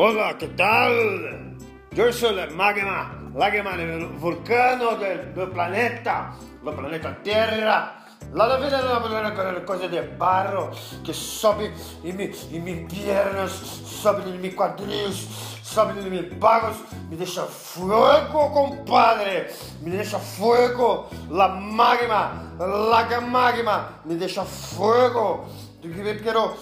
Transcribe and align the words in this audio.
Hola, 0.00 0.38
¿qué 0.38 0.46
tal? 0.46 1.58
Yo 1.90 2.12
soy 2.12 2.38
el 2.38 2.52
magma, 2.52 3.18
magma 3.34 3.76
del 3.76 4.06
vulcano 4.06 4.94
del, 4.94 5.34
del 5.34 5.50
planeta, 5.50 6.36
del 6.64 6.74
planeta 6.74 7.20
Tierra. 7.20 8.06
La 8.32 8.56
vida 8.58 8.80
no 8.80 9.10
va 9.10 9.34
con 9.34 9.64
cosas 9.64 9.90
de 9.90 10.02
barro 10.16 10.70
que 11.04 11.12
sobe 11.12 11.72
en, 12.04 12.16
mi, 12.16 12.28
mis 12.60 12.92
piernas, 12.92 13.50
sobe 13.50 14.22
en 14.22 14.40
mis 14.40 14.54
cuadrillos, 14.54 15.26
sobe 15.64 16.00
en 16.00 16.10
mis 16.12 16.32
pagos, 16.38 16.76
me 17.10 17.16
deja 17.16 17.42
fuego, 17.42 18.52
compadre, 18.52 19.48
me 19.82 19.96
deja 19.96 20.20
fuego, 20.20 21.08
la 21.28 21.48
magma, 21.48 22.54
la 22.56 23.20
magma, 23.20 24.00
me 24.04 24.14
deja 24.14 24.44
fuego. 24.44 25.48
Quiero, 25.82 26.56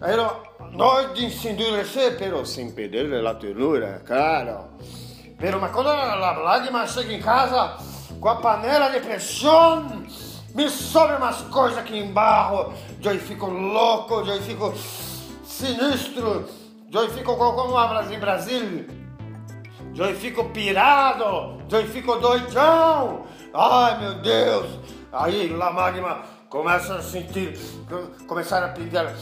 quiero 0.00 0.55
no 0.76 1.14
de 1.14 1.48
endurecer, 1.48 2.18
pero 2.18 2.44
sem 2.44 2.70
perder 2.70 3.08
la 3.22 3.34
ternura, 3.38 4.02
claro. 4.04 4.68
Pero, 5.38 5.58
mas 5.58 5.72
quando 5.72 5.88
a 5.88 6.14
lágrima 6.14 6.86
chega 6.86 7.14
em 7.14 7.20
casa 7.20 7.78
com 8.20 8.28
a 8.28 8.36
panela 8.36 8.90
de 8.90 9.00
pressão, 9.00 10.04
me 10.54 10.68
sobe 10.68 11.14
umas 11.14 11.40
coisas 11.42 11.78
aqui 11.78 11.98
embaixo, 11.98 12.72
eu 13.02 13.18
fico 13.18 13.46
louco, 13.46 14.20
eu 14.20 14.42
fico 14.42 14.74
sinistro, 15.44 16.44
eu 16.92 17.10
fico 17.10 17.36
como 17.36 17.76
hablas 17.76 18.10
em 18.10 18.18
Brasil, 18.18 18.86
eu 19.96 20.14
fico 20.14 20.44
pirado, 20.50 21.58
eu 21.70 21.86
fico 21.88 22.16
doidão, 22.16 23.24
ai 23.54 23.98
meu 23.98 24.14
Deus, 24.20 24.78
aí 25.10 25.48
lá 25.48 25.70
magma 25.72 26.22
começa 26.56 26.94
a 26.94 27.02
sentir, 27.02 27.52
começar 28.26 28.64
a 28.64 28.68
pingar, 28.68 29.14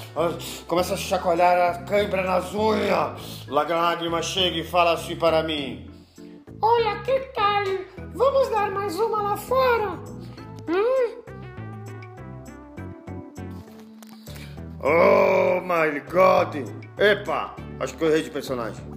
começa 0.68 0.94
a 0.94 0.96
chacoalhar 0.96 1.74
a 1.74 1.82
cãibra 1.82 2.22
nas 2.22 2.54
unhas, 2.54 3.44
lágrima 3.48 4.22
chega 4.22 4.58
e 4.58 4.64
fala 4.64 4.92
assim 4.92 5.16
para 5.16 5.42
mim, 5.42 5.90
Olha, 6.62 7.00
que 7.00 7.18
tal? 7.34 7.64
Vamos 8.14 8.48
dar 8.50 8.70
mais 8.70 8.98
uma 9.00 9.20
lá 9.20 9.36
fora? 9.36 9.98
Hum? 10.68 11.22
Oh 14.80 15.60
my 15.60 16.00
god! 16.10 16.54
Epa! 16.96 17.56
Acho 17.80 17.96
que 17.96 18.04
eu 18.04 18.08
errei 18.08 18.22
de 18.22 18.30
personagem. 18.30 18.93